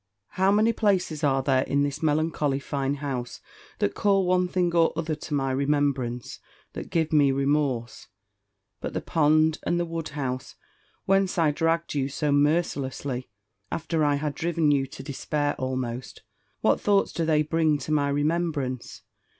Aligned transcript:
How 0.29 0.51
many 0.51 0.73
places 0.73 1.23
are 1.23 1.43
there 1.43 1.61
in 1.61 1.83
this 1.83 2.01
melancholy 2.01 2.57
fine 2.59 2.95
house, 2.95 3.39
that 3.77 3.93
call 3.93 4.25
one 4.25 4.47
thing 4.47 4.73
or 4.73 4.91
other 4.95 5.13
to 5.13 5.33
my 5.35 5.51
remembrance, 5.51 6.39
that 6.73 6.89
give 6.89 7.13
me 7.13 7.31
remorse! 7.31 8.07
But 8.79 8.95
the 8.95 9.01
pond, 9.01 9.59
and 9.61 9.79
the 9.79 9.85
woodhouse, 9.85 10.55
whence 11.05 11.37
I 11.37 11.51
dragged 11.51 11.93
you 11.93 12.09
so 12.09 12.31
mercilously, 12.31 13.29
after 13.71 14.03
I 14.03 14.15
had 14.15 14.33
driven 14.33 14.71
you 14.71 14.87
to 14.87 15.03
despair 15.03 15.53
almost, 15.59 16.23
what 16.61 16.81
thoughts 16.81 17.11
do 17.13 17.23
they 17.23 17.43
bring 17.43 17.77
to 17.77 17.91
my 17.91 18.09
remembrance! 18.09 19.03